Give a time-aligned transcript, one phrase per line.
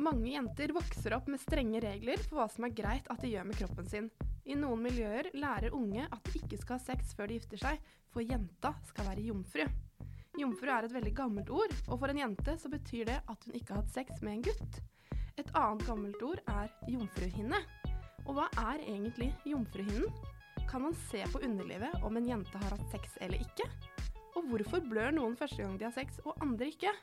[0.00, 3.44] Mange jenter vokser opp med strenge regler for hva som er greit at de gjør
[3.50, 4.06] med kroppen sin.
[4.48, 7.82] I noen miljøer lærer unge at de ikke skal ha sex før de gifter seg,
[8.08, 9.66] for jenta skal være jomfru.
[10.40, 13.58] Jomfru er et veldig gammelt ord, og for en jente så betyr det at hun
[13.58, 14.80] ikke har hatt sex med en gutt.
[15.36, 17.60] Et annet gammelt ord er jomfruhinne.
[18.24, 20.08] Og hva er egentlig jomfruhinnen?
[20.70, 23.68] Kan man se på underlivet om en jente har hatt sex eller ikke?
[24.38, 26.96] Og hvorfor blør noen første gang de har sex, og andre ikke?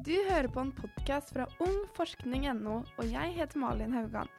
[0.00, 4.30] Du hører på en podkast fra ungforskning.no, og jeg heter Malin Haugan.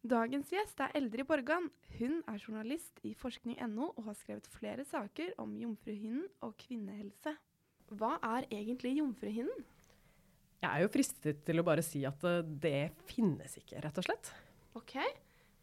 [0.00, 1.66] Dagens gjest er Eldrid Borgan.
[1.98, 7.34] Hun er journalist i forskning.no og har skrevet flere saker om jomfruhinnen og kvinnehelse.
[7.92, 9.68] Hva er egentlig jomfruhinnen?
[10.64, 14.08] Jeg er jo fristet til å bare si at eh, det finnes ikke, rett og
[14.08, 14.32] slett.
[14.78, 14.96] Ok,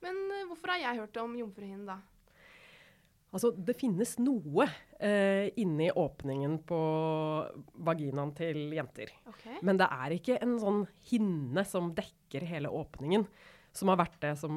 [0.06, 1.98] men eh, hvorfor har jeg hørt om jomfruhinnen da?
[3.30, 4.66] Altså, det finnes noe
[4.98, 6.80] eh, inni åpningen på
[7.86, 9.12] vaginaen til jenter.
[9.30, 9.60] Okay.
[9.62, 10.80] Men det er ikke en sånn
[11.12, 13.28] hinne som dekker hele åpningen,
[13.76, 14.56] som har vært det som,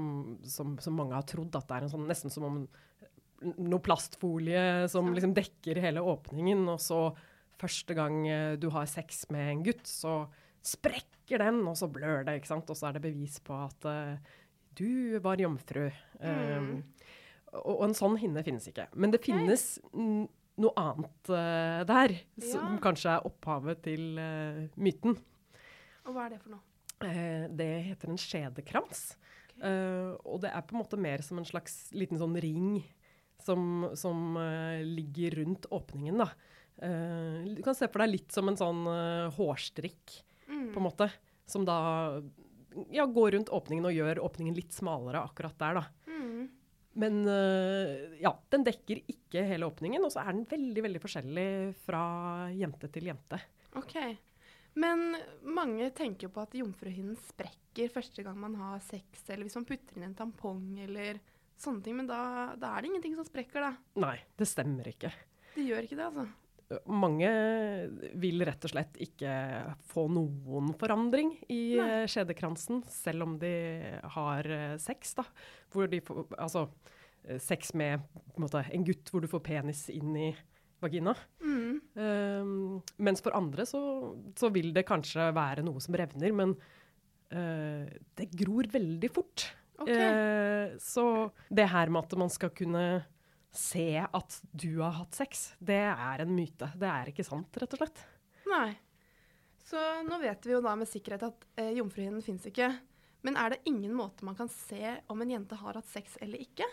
[0.48, 1.52] som, som mange har trodd.
[1.58, 2.62] At det er en sånn, nesten som om
[3.42, 5.18] noe plastfolie som Ja.
[5.18, 7.02] liksom dekker hele åpningen, og så
[7.60, 10.22] første gang eh, du har sex med en gutt, så
[10.62, 12.70] sprekker den, og så blør det, ikke sant?
[12.70, 14.16] Og så er det bevis på at eh,
[14.78, 15.90] du var jomfru.
[16.22, 16.84] Um,
[17.52, 18.88] og, og en sånn hinne finnes ikke.
[18.94, 25.16] Men det finnes noe annet uh, der, som kanskje er opphavet til uh, myten.
[26.06, 26.64] og hva er det for noe?
[27.02, 29.04] Uh, det heter en skjedekrans.
[29.52, 29.78] Okay.
[30.26, 32.80] Og det er på en måte mer som en slags liten sånn ring
[33.44, 34.34] som, som
[34.82, 36.30] ligger rundt åpningen, da.
[37.46, 38.80] Du kan se for deg litt som en sånn
[39.36, 40.16] hårstrikk,
[40.52, 40.72] Mm.
[40.72, 41.10] på en måte.
[41.46, 42.22] Som da
[42.90, 45.84] ja, går rundt åpningen og gjør åpningen litt smalere akkurat der, da.
[47.00, 51.48] Men eh, ja, den dekker ikke hele åpningen, og så er den veldig, veldig forskjellig
[51.86, 52.02] fra
[52.52, 53.40] jente til jente.
[53.80, 53.96] Ok,
[54.76, 55.16] men
[55.48, 59.96] mange tenker på at jomfruhinnen sprekker første gang man har sex, eller hvis man putter
[59.96, 61.20] inn en tampong eller
[61.62, 63.72] sånne ting, men da, da er det ingenting som sprekker da.
[64.02, 65.12] Nei, det stemmer ikke.
[65.54, 66.28] Det gjør ikke det, altså.
[66.90, 67.30] Mange
[68.20, 69.32] vil rett og slett ikke
[69.92, 71.88] få noen forandring i Nei.
[72.02, 73.52] eh, skjedekransen, selv om de
[74.16, 75.26] har eh, sex, da.
[75.72, 76.66] Hvor de får, altså,
[77.24, 80.30] eh, sex med på en, måte, en gutt hvor du får penis inn i
[80.82, 81.14] vagina.
[81.42, 81.80] Mm.
[81.94, 83.80] Um, mens for andre så,
[84.38, 86.56] så vil det kanskje være noe som revner, men
[87.34, 87.86] uh,
[88.18, 89.46] det gror veldig fort.
[89.82, 90.10] Okay.
[90.10, 91.06] Uh, så
[91.50, 92.84] det her med at man skal kunne
[93.52, 96.70] se at du har hatt sex, det er en myte.
[96.78, 98.06] Det er ikke sant, rett og slett.
[98.48, 98.70] nei.
[99.62, 102.66] Så nå vet vi jo da med sikkerhet at eh, jomfruhinnen finnes ikke.
[103.22, 106.42] Men er det ingen måte man kan se om en jente har hatt sex eller
[106.42, 106.66] ikke?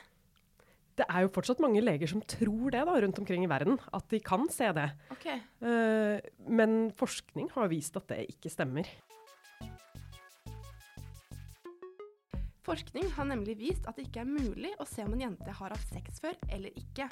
[0.99, 4.09] Det er jo fortsatt mange leger som tror det da, rundt omkring i verden, at
[4.11, 4.89] de kan se det.
[5.15, 5.37] Okay.
[5.63, 8.89] Eh, men forskning har vist at det ikke stemmer.
[12.69, 15.73] Forskning har nemlig vist at det ikke er mulig å se om en jente har
[15.73, 17.07] hatt sex før eller ikke.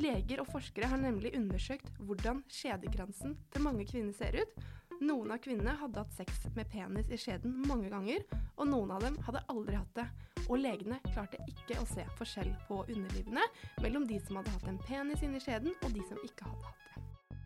[0.00, 4.64] Leger og forskere har nemlig undersøkt hvordan skjedekransen til mange kvinner ser ut.
[5.04, 8.24] Noen av kvinnene hadde hatt sex med penis i skjeden mange ganger,
[8.56, 10.08] og noen av dem hadde aldri hatt det.
[10.46, 13.44] Og legene klarte ikke å se forskjell på underlivene
[13.84, 16.84] mellom de som hadde hatt en penis inni skjeden, og de som ikke hadde hatt
[16.88, 17.40] det.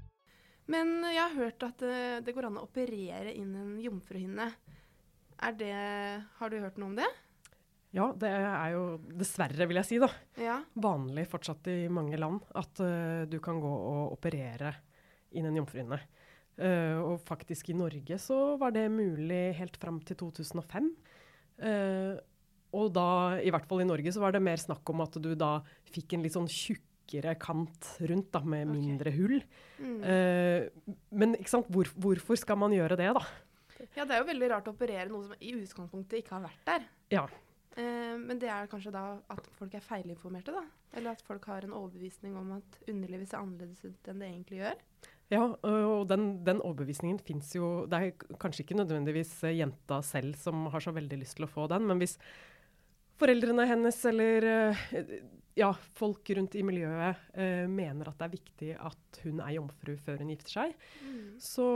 [0.71, 4.53] Men jeg har hørt at det, det går an å operere inn en jomfruhinne.
[5.43, 5.75] Er det
[6.39, 7.17] Har du hørt noe om det?
[7.97, 8.83] Ja, det er jo
[9.17, 10.59] dessverre, vil jeg si, da, Ja.
[10.77, 14.75] vanlig fortsatt i mange land at uh, du kan gå og operere
[15.33, 16.01] inn en jomfruhinne.
[16.59, 20.91] Uh, og faktisk i Norge så var det mulig helt fram til 2005.
[21.63, 22.19] Uh,
[22.77, 23.09] og da,
[23.41, 26.15] i hvert fall i Norge, så var det mer snakk om at du da fikk
[26.15, 28.75] en litt sånn tjukkere kant rundt, da, med okay.
[28.77, 29.39] mindre hull.
[29.81, 29.99] Mm.
[30.05, 33.25] Eh, men ikke sant, hvor, hvorfor skal man gjøre det, da?
[33.97, 36.69] Ja, det er jo veldig rart å operere noe som i utgangspunktet ikke har vært
[36.69, 36.89] der.
[37.15, 37.25] Ja.
[37.79, 40.65] Eh, men det er kanskje da at folk er feilinformerte, da.
[40.99, 44.63] Eller at folk har en overbevisning om at underlivet ser annerledes ut enn det egentlig
[44.63, 44.83] gjør.
[45.29, 50.39] Ja, og den, den overbevisningen fins jo Det er kanskje ikke nødvendigvis eh, jenta selv
[50.41, 52.17] som har så veldig lyst til å få den, men hvis
[53.21, 55.13] foreldrene hennes eller eh,
[55.59, 59.99] ja, folk rundt i miljøet eh, mener at det er viktig at hun er jomfru
[60.01, 60.75] før hun gifter seg,
[61.43, 61.69] så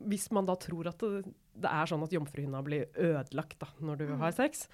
[0.00, 3.98] hvis man da tror at det, det er sånn at jomfruhinna blir ødelagt da, når
[3.98, 4.18] du Mm.
[4.20, 4.68] har sex,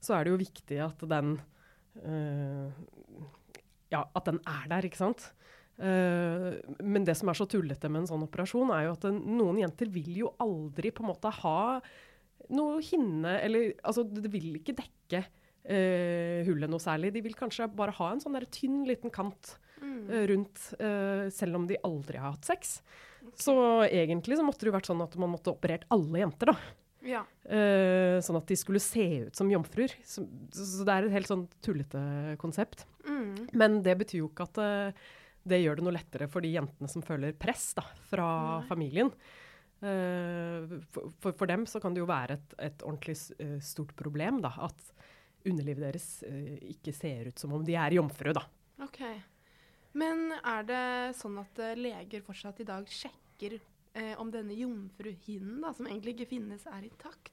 [0.00, 1.40] så er det jo viktig at den
[2.04, 2.70] uh,
[3.92, 5.32] ja, at den er der, ikke sant?
[5.78, 9.20] Uh, men det som er så tullete med en sånn operasjon, er jo at den,
[9.38, 11.80] noen jenter vil jo aldri på en måte ha
[12.52, 17.12] noe hinne, eller altså det vil ikke dekke uh, hullet noe særlig.
[17.14, 20.06] De vil kanskje bare ha en sånn der tynn liten kant Mm.
[20.30, 20.60] rundt,
[21.34, 22.76] selv om de aldri har hatt sex.
[23.38, 23.54] Så
[23.88, 26.56] egentlig så måtte det jo vært sånn at man måtte operert alle jenter, da.
[27.02, 27.22] Ja.
[27.42, 29.94] Uh, sånn at de skulle se ut som jomfruer.
[30.06, 30.24] Så,
[30.54, 32.02] så det er et helt sånn tullete
[32.42, 32.86] konsept.
[33.06, 33.48] Mm.
[33.58, 35.06] Men det betyr jo ikke at uh,
[35.42, 38.28] det gjør det noe lettere for de jentene som føler press da, fra
[38.60, 38.68] Nei.
[38.70, 39.10] familien.
[39.82, 43.18] Uh, for, for, for dem så kan det jo være et, et ordentlig
[43.66, 44.94] stort problem da, at
[45.42, 46.06] underlivet deres
[46.70, 48.30] ikke ser ut som om de er jomfru.
[48.36, 48.44] da.
[48.84, 49.18] Okay.
[49.98, 50.84] Men er det
[51.18, 56.30] sånn at leger fortsatt i dag sjekker eh, om denne jomfruhinnen, da, som egentlig ikke
[56.36, 57.32] finnes, er intakt?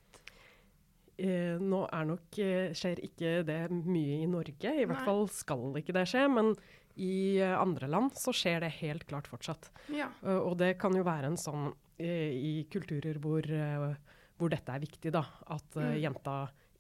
[1.20, 5.06] Eh, nå er nok, eh, skjer ikke det mye i Norge, i hvert Nei.
[5.06, 6.26] fall skal ikke det skje.
[6.32, 6.54] Men
[7.00, 9.70] i eh, andre land så skjer det helt klart fortsatt.
[9.92, 10.08] Ja.
[10.24, 13.96] Uh, og det kan jo være en sånn eh, i kulturer hvor, eh,
[14.40, 15.26] hvor dette er viktig, da.
[15.52, 16.02] At eh, Mm.
[16.08, 16.38] jenta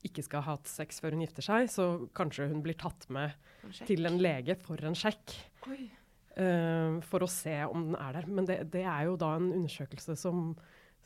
[0.08, 1.86] ikke skal ha hatt sex før hun gifter seg, så
[2.16, 3.34] kanskje hun blir tatt med
[3.86, 5.34] til en lege for en sjekk.
[5.68, 5.90] Oi.
[6.36, 8.30] Eh, for å se om den er der.
[8.30, 10.54] Men det, det er jo da en undersøkelse som,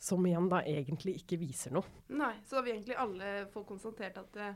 [0.00, 2.04] som igjen da egentlig ikke viser noe.
[2.12, 4.52] Nei, så da vil egentlig alle få konstatert at det,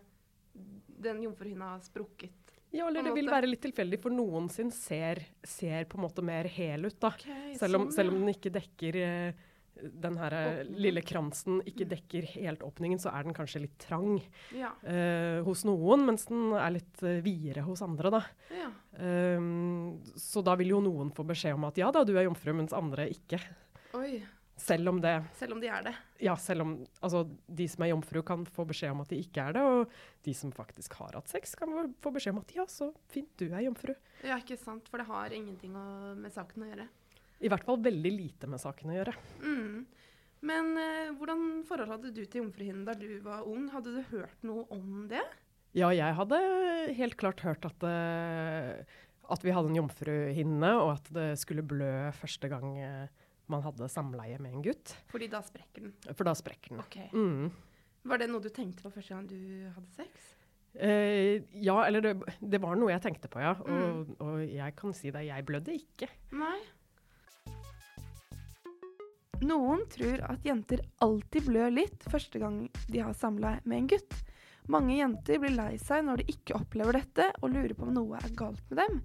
[1.09, 2.49] den jomfruhinna har sprukket.
[2.70, 6.25] Ja, eller det vil være litt tilfeldig, for noen sin ser, ser på en måte
[6.25, 7.14] mer hel ut, da.
[7.17, 9.47] Okay, Selv om, sånn, selv om den ikke dekker eh,
[9.82, 14.19] den her eh, lille kransen ikke dekker helt åpningen, så er den kanskje litt trang
[14.54, 14.72] Ja.
[14.82, 18.12] uh, hos noen, mens den er litt uh, videre hos andre.
[18.19, 18.22] Da.
[18.54, 18.70] ja.
[18.98, 22.54] Um, så da vil jo noen få beskjed om at ja da, du er jomfru,
[22.58, 23.40] mens andre ikke.
[23.98, 24.19] Oi.
[24.58, 25.94] Selv om det Selv om de er det.
[26.19, 29.44] Ja, selv om altså, de som er jomfru, kan få beskjed om at de ikke
[29.46, 29.92] er det, og
[30.26, 31.70] de som faktisk har hatt sex, kan
[32.02, 33.94] få beskjed om at ja, så fint, du er jomfru.
[34.26, 34.90] Ja, ikke sant?
[34.90, 35.86] For det har ingenting å,
[36.19, 36.88] med saken å gjøre.
[37.38, 39.14] I hvert fall veldig lite med saken å gjøre.
[39.44, 39.85] Mm.
[40.49, 43.69] Men eh, hvordan forhold hadde du til jomfruhinnen da du var ung?
[43.73, 45.23] Hadde du hørt noe om det?
[45.76, 46.38] Ja, jeg hadde
[46.96, 48.99] helt klart hørt at, eh,
[49.29, 53.90] at vi hadde en jomfruhinne, og at det skulle blø første gang eh, man hadde
[53.93, 54.94] samleie med en gutt.
[55.12, 55.94] Fordi da sprekker den.
[56.12, 56.82] For da sprekker den.
[56.85, 56.99] Ok.
[57.12, 57.50] Mm.
[58.08, 59.38] Var det noe du tenkte på første gang du
[59.75, 60.32] hadde sex?
[60.79, 63.55] Eh, ja, eller det, det var noe jeg tenkte på, ja.
[63.58, 66.11] Og, og jeg kan si det, jeg blødde ikke.
[66.38, 66.58] Nei.
[69.38, 74.17] Noen tror at jenter alltid blør litt første gang de har samleie med en gutt.
[74.69, 78.19] Mange jenter blir lei seg når de ikke opplever dette, og lurer på om noe
[78.19, 78.99] er galt med dem.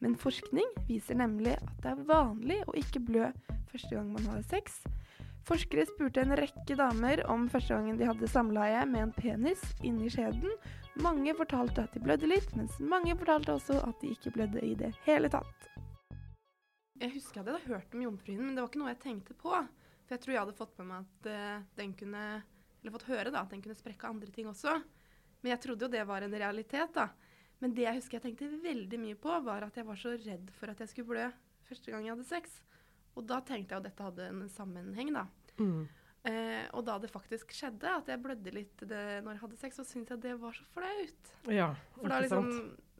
[0.00, 3.26] Men forskning viser nemlig at det er vanlig å ikke blø
[3.72, 4.78] første gang man har sex.
[5.48, 10.08] Forskere spurte en rekke damer om første gangen de hadde samleie med en penis inni
[10.12, 10.54] skjeden.
[11.02, 14.76] Mange fortalte at de blødde litt, mens mange fortalte også at de ikke blødde i
[14.78, 15.68] det hele tatt.
[17.00, 19.54] Jeg husker jeg hadde hørt om jomfruhinnen, men det var ikke noe jeg tenkte på.
[20.10, 22.22] For jeg tror jeg hadde fått med meg at uh, den kunne
[22.80, 24.72] Eller fått høre da, at den kunne sprekke andre ting også.
[25.38, 27.12] Men jeg trodde jo det var en realitet, da.
[27.62, 30.50] Men det jeg husker jeg tenkte veldig mye på, var at jeg var så redd
[30.56, 31.28] for at jeg skulle blø
[31.68, 32.58] første gang jeg hadde sex.
[33.14, 35.26] Og da tenkte jeg at dette hadde en sammenheng, da.
[35.60, 35.86] Mm.
[36.20, 39.78] Uh, og da det faktisk skjedde, at jeg blødde litt det, når jeg hadde sex,
[39.78, 41.32] så syntes jeg det var så flaut.
[41.52, 42.50] Ja, For da liksom?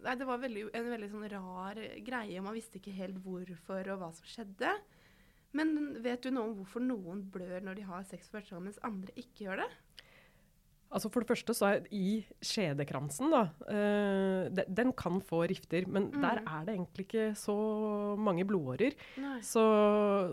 [0.01, 3.91] Nei, det var veldig, en veldig sånn rar greie, og man visste ikke helt hvorfor
[3.93, 4.71] og hva som skjedde.
[5.53, 8.65] Men vet du noe om hvorfor noen blør når de har sex for første gang,
[8.69, 9.71] mens andre ikke gjør det?
[10.91, 15.85] Altså For det første så er i skjedekransen, da eh, de, Den kan få rifter,
[15.87, 16.21] men Mm.
[16.25, 17.55] der er det egentlig ikke så
[18.19, 18.97] mange blodårer.
[19.23, 19.37] Nei.
[19.41, 19.63] Så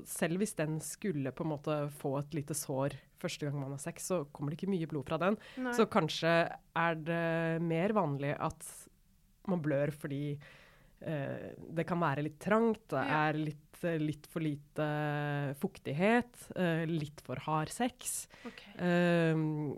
[0.10, 3.82] selv hvis den skulle på en måte få et lite sår første gang man har
[3.82, 5.38] sex, så kommer det ikke mye blod fra den.
[5.62, 5.74] Nei.
[5.78, 6.34] Så kanskje
[6.76, 8.66] er det mer vanlig at
[9.48, 10.40] man blør fordi
[11.00, 14.88] det kan være litt trangt, det er litt, eh, litt for lite
[15.60, 18.28] fuktighet, eh, litt for hard sex.
[18.46, 18.74] Okay.
[18.78, 19.36] Eh,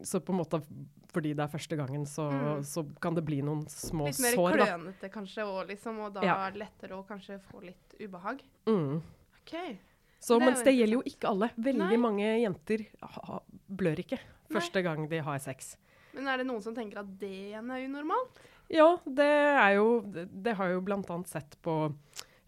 [0.07, 0.61] så på en måte
[1.09, 2.61] fordi det er første gangen, så, Mm.
[2.63, 4.13] så kan det bli noen små sår.
[4.13, 4.57] Litt mer sår.
[4.57, 4.65] Da.
[4.77, 6.35] klønete kanskje, og, liksom, og da Ja.
[6.47, 8.41] er det lettere å kanskje få litt ubehag.
[8.67, 9.01] Mm.
[9.41, 9.79] Okay.
[10.21, 11.49] Så, Det mens det gjelder jo ikke alle.
[11.57, 11.97] Veldig Nei.
[11.97, 13.39] mange jenter ha,
[13.71, 14.19] blør ikke
[14.51, 14.59] Nei.
[14.61, 15.77] første gang de har sex.
[16.13, 18.37] Men er det noen som tenker at det igjen er unormalt?
[18.69, 21.75] Ja, det er jo Det, har jo annet sett på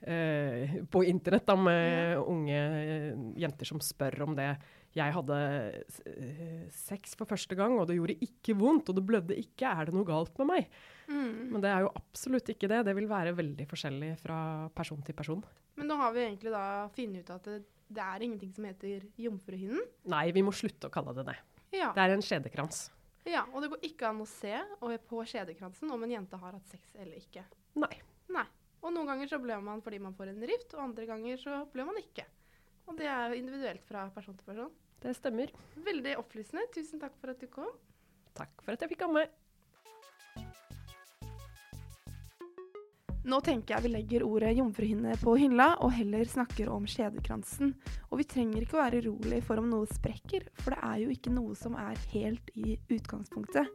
[0.01, 4.53] eh, på internett da, med unge eh, jenter som spør om det.
[4.97, 5.37] Jeg hadde
[6.05, 9.69] eh, sex for første gang, og det gjorde ikke vondt, og det blødde ikke.
[9.71, 10.71] Er det noe galt med meg?
[11.07, 11.53] Mm.
[11.53, 12.83] Men det er jo absolutt ikke det.
[12.87, 14.39] Det vil være veldig forskjellig fra
[14.75, 15.43] person til person.
[15.79, 17.61] Men nå har vi egentlig da funnet ut at det,
[17.91, 19.85] det er ingenting som heter jomfruhinnen.
[20.11, 21.39] Nei, vi må slutte å kalle det det.
[21.71, 21.93] Ja.
[21.95, 22.89] Det er en skjedekrans.
[23.29, 23.43] Ja.
[23.51, 24.53] Og det går ikke an å se
[25.09, 27.43] på skjedekransen om en jente har hatt sex eller ikke.
[27.81, 27.93] Nei.
[28.33, 28.47] Nei.
[28.81, 31.61] Og noen ganger så blør man fordi man får en rift, og andre ganger så
[31.73, 32.25] blør man ikke.
[32.89, 34.71] Og det er jo individuelt fra person til person.
[35.01, 35.53] Det stemmer.
[35.85, 36.65] Veldig opplysende.
[36.73, 37.69] Tusen takk for at du kom.
[38.37, 39.25] Takk for at jeg fikk komme.
[43.21, 47.75] Nå tenker jeg vi legger ordet jomfruhinne på hylla, og heller snakker om skjedekransen.
[48.09, 51.11] Og vi trenger ikke å være urolig for om noe sprekker, for det er jo
[51.13, 53.69] ikke noe som er helt i utgangspunktet.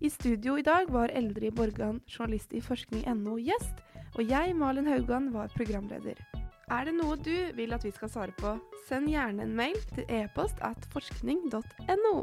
[0.00, 3.82] I studio i dag var Eldrid Borgan, journalist i forskning.no, gjest,
[4.14, 6.22] og jeg, Malin Haugan, var programleder.
[6.70, 8.54] Er det noe du vil at vi skal svare på,
[8.86, 12.14] send gjerne en mail til e-post at forskning.no.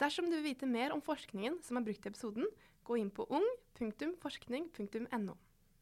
[0.00, 2.50] Dersom du vil vite mer om forskningen som er brukt i episoden,
[2.90, 5.34] gå inn på ung.forskning.no.